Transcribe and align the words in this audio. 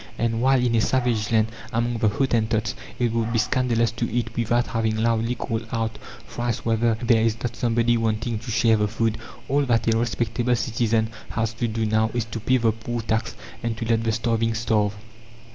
And 0.17 0.41
while 0.41 0.59
in 0.59 0.73
a 0.73 0.81
savage 0.81 1.31
land, 1.31 1.49
among 1.71 1.99
the 1.99 2.09
Hottentots, 2.09 2.73
it 2.97 3.11
would 3.11 3.31
be 3.31 3.37
scandalous 3.37 3.91
to 3.91 4.11
eat 4.11 4.35
without 4.35 4.65
having 4.65 4.97
loudly 4.97 5.35
called 5.35 5.67
out 5.71 5.99
thrice 6.27 6.65
whether 6.65 6.95
there 7.03 7.21
is 7.21 7.37
not 7.43 7.55
somebody 7.55 7.97
wanting 7.97 8.39
to 8.39 8.49
share 8.49 8.77
the 8.77 8.87
food, 8.87 9.19
all 9.47 9.61
that 9.67 9.93
a 9.93 9.95
respectable 9.95 10.55
citizen 10.55 11.11
has 11.29 11.53
to 11.53 11.67
do 11.67 11.85
now 11.85 12.09
is 12.15 12.25
to 12.25 12.39
pay 12.39 12.57
the 12.57 12.71
poor 12.71 13.01
tax 13.01 13.35
and 13.61 13.77
to 13.77 13.85
let 13.85 14.03
the 14.03 14.11
starving 14.11 14.55
starve. 14.55 14.95